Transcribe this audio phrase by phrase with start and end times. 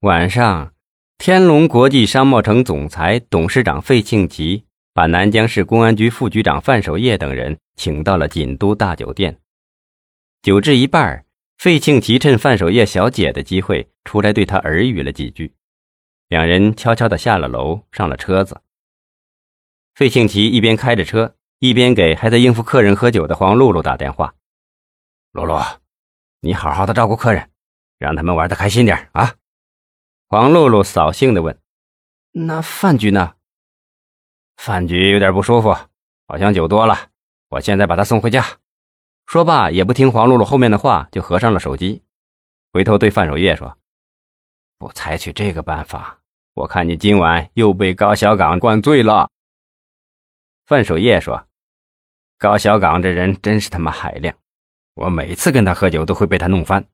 [0.00, 0.74] 晚上，
[1.16, 9.40] 天龙国际商贸城总裁、董事长费庆奇把南江市公安局副局长范守业等人请到了锦都大酒店。
[10.42, 11.24] 酒至一半，
[11.56, 15.54] 费庆奇趁范守业小姐的机会出来对他耳语了几句，
[16.28, 18.60] 两人悄悄地下了楼，上了车子。
[19.94, 24.34] 费庆奇一边开着车，一边给还在应付客人喝酒的黄露露打电话
[25.32, 25.58] ：“露露，
[26.42, 27.48] 你好好的照顾客人，
[27.98, 29.36] 让他们玩的开心点啊。”
[30.28, 31.60] 黄露露扫兴地问
[32.32, 33.34] ：“那饭局呢？”
[34.58, 35.72] 饭局有点不舒服，
[36.26, 37.10] 好像酒多了。
[37.48, 38.44] 我现在把他送回家。
[39.26, 42.02] 说罢，也不听黄露露后面的话，就合上了手机，
[42.72, 43.78] 回头对范守业说
[44.78, 46.20] ：“不采取这个办法，
[46.54, 49.30] 我看你今晚又被高小岗灌醉了。”
[50.66, 51.46] 范守业说
[52.36, 54.36] ：“高小岗这人真是他妈海量，
[54.94, 56.84] 我每次跟他喝酒都会被他弄翻。”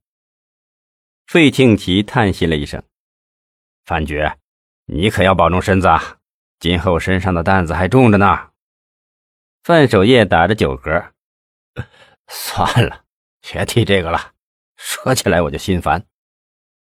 [1.26, 2.82] 费庆奇叹息了一声。
[3.84, 4.30] 范局，
[4.86, 6.18] 你可要保重身子啊！
[6.58, 8.50] 今后身上的担子还重着呢。
[9.64, 11.10] 范守业打着酒嗝，
[12.28, 13.04] 算了，
[13.40, 14.32] 别提这个了。
[14.76, 16.06] 说起来我就心烦。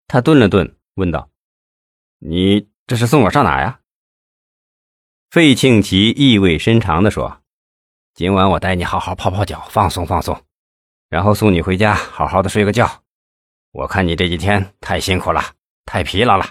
[0.07, 1.29] 他顿了顿，问道
[2.19, 3.79] ：“你这是送我上哪呀？”
[5.31, 7.41] 费庆奇意味深长地说
[8.13, 10.43] ：“今晚我带你好好泡泡脚，放松放松，
[11.09, 13.03] 然后送你回家，好好的睡个觉。
[13.71, 15.41] 我看你这几天太辛苦了，
[15.85, 16.45] 太疲劳了。”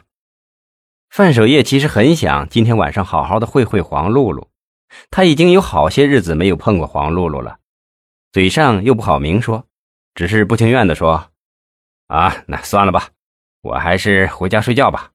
[1.11, 4.49] 范守业其实很想今天晚上好好的会会黄露露，
[5.11, 7.59] 他已经有好些日子没有碰过黄露露了，
[8.33, 9.67] 嘴上又不好明说，
[10.15, 11.31] 只是不情愿的说
[12.09, 13.09] ：“啊，那算了吧，
[13.63, 15.11] 我还是回家睡觉吧。”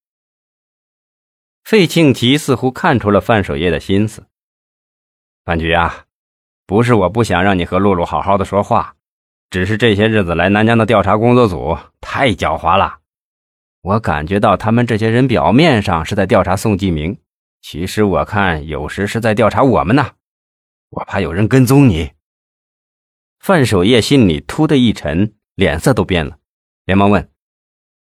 [1.64, 4.26] 费庆奇似乎看出了范守业的心思，
[5.46, 6.06] 范局啊，
[6.66, 8.96] 不是我不想让你和露露好好的说话，
[9.50, 13.00] 只是这些日子来南疆的调查工作组太狡猾了。
[13.84, 17.20] 我感觉到他们这些人表面上是在调查宋继明，
[17.62, 20.16] 其实我看有时是在调查我们呢。
[20.88, 22.14] 我怕有人跟踪你。
[23.40, 26.40] 范守业心里突的一沉，脸色都变了，
[26.86, 27.30] 连忙问：“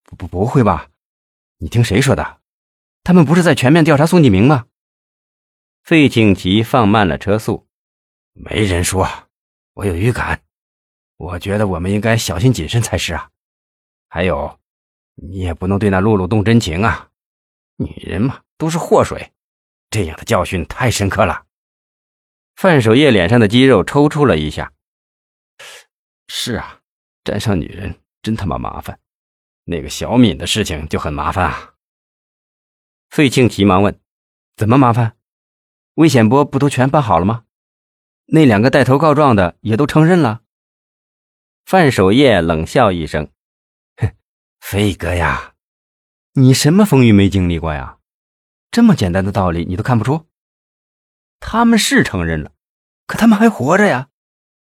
[0.03, 0.89] 不不不会吧？
[1.59, 2.41] 你听谁说的？
[3.05, 4.65] 他们不是在全面调查宋继明吗？”
[5.81, 7.69] 费庆奇放慢了车速
[8.35, 9.07] ：“没人说，
[9.75, 10.41] 我有预感。
[11.15, 13.29] 我觉得我们应该小心谨慎才是啊。
[14.09, 14.59] 还有。”
[15.21, 17.09] 你也不能对那露露动真情啊！
[17.77, 19.31] 女人嘛，都是祸水，
[19.89, 21.45] 这样的教训太深刻了。
[22.55, 24.73] 范守业脸上的肌肉抽搐了一下。
[26.27, 26.81] 是啊，
[27.23, 28.99] 沾上女人真他妈麻烦。
[29.65, 31.75] 那个小敏的事情就很麻烦啊。
[33.09, 33.99] 费庆急忙问
[34.55, 35.17] ：“怎么麻烦？
[35.95, 37.45] 魏显波不都全办好了吗？
[38.25, 40.41] 那两个带头告状的也都承认了。”
[41.65, 43.31] 范守业冷笑一声。
[44.59, 45.55] 飞哥呀，
[46.33, 47.97] 你什么风雨没经历过呀？
[48.71, 50.27] 这么简单的道理你都看不出？
[51.39, 52.51] 他们是承认了，
[53.07, 54.09] 可他们还活着呀！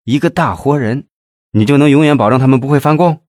[0.03, 1.07] 一个大活人，
[1.51, 3.25] 你就能永远保证他们不会翻供？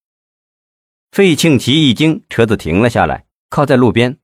[1.13, 4.19] 费庆奇一惊，车子停了下来，靠在路边。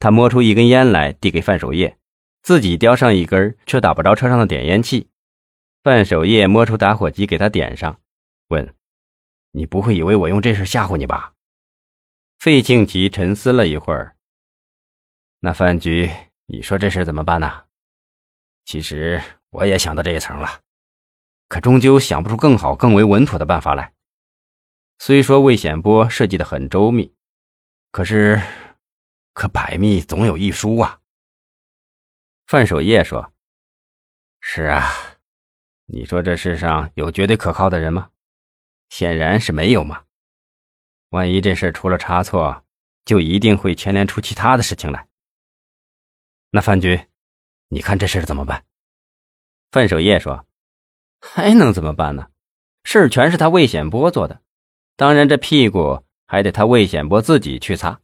[0.00, 1.98] 他摸出一根烟来，递给范守业，
[2.42, 5.08] 自己叼上一根，却打不着车上的点烟器。
[5.84, 8.00] 范守业摸出打火机给他点上，
[8.48, 8.74] 问
[9.52, 11.34] ：“你不会以为我用这事吓唬你吧？”
[12.38, 14.16] 费庆奇沉思了一会儿。
[15.40, 16.10] 那饭局，
[16.46, 17.64] 你说这事怎么办呢？
[18.64, 20.62] 其实我也想到这一层了，
[21.48, 23.94] 可终究想不出更好、更为稳妥的办法来。
[24.98, 27.14] 虽说魏显波设计的很周密，
[27.90, 28.40] 可是，
[29.34, 31.00] 可百密总有一疏啊。
[32.46, 33.32] 范守业说
[34.40, 34.90] ：“是啊，
[35.86, 38.10] 你说这世上有绝对可靠的人吗？
[38.88, 40.04] 显然是没有嘛。”
[41.10, 42.64] 万一这事出了差错，
[43.04, 45.06] 就一定会牵连出其他的事情来。
[46.50, 47.06] 那范局，
[47.68, 48.64] 你看这事怎么办？
[49.70, 50.46] 范守业说
[51.20, 52.28] ：“还能怎么办呢？
[52.84, 54.40] 事全是他魏显波做的，
[54.96, 58.00] 当然这屁股还得他魏显波自己去擦。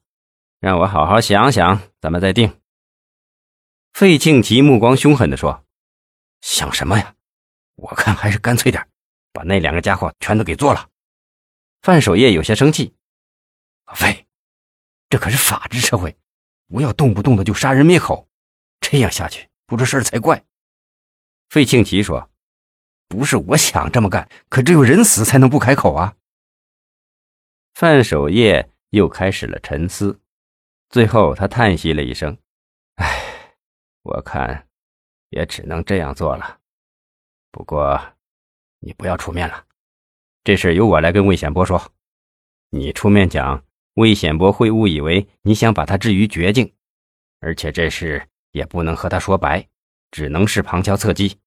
[0.60, 2.60] 让我好好想想，咱们再定。”
[3.92, 5.64] 费庆奇目光凶狠地说
[6.40, 7.14] ：“想什么呀？
[7.76, 8.86] 我看还是干脆点，
[9.32, 10.88] 把那两个家伙全都给做了。”
[11.82, 12.94] 范守业有些生气
[13.86, 14.24] ：“阿飞，
[15.10, 16.16] 这可是法治社会，
[16.68, 18.28] 不要动不动的就杀人灭口，
[18.80, 20.44] 这样下去不出事才怪。”
[21.50, 22.30] 费庆奇说
[23.08, 26.16] ：“不是我想这么干，可只有人死才能不开口啊。”
[27.74, 30.20] 范守业又开始了沉思，
[30.88, 32.38] 最后他叹息了一声
[32.94, 33.56] ：“唉，
[34.02, 34.68] 我看
[35.30, 36.60] 也只能这样做了。
[37.50, 38.14] 不过，
[38.78, 39.66] 你不要出面了。”
[40.44, 41.92] 这事由我来跟魏显波说，
[42.70, 43.62] 你出面讲
[43.94, 46.72] 魏显波会误以为你想把他置于绝境，
[47.38, 49.68] 而且这事也不能和他说白，
[50.10, 51.38] 只能是旁敲侧击。